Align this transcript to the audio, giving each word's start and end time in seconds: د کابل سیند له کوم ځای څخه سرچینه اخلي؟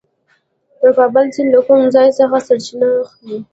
د 0.81 0.83
کابل 0.97 1.25
سیند 1.35 1.49
له 1.53 1.59
کوم 1.67 1.81
ځای 1.95 2.07
څخه 2.19 2.37
سرچینه 2.47 2.87
اخلي؟ 3.03 3.37